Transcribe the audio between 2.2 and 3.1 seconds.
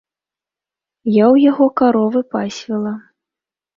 пасвіла.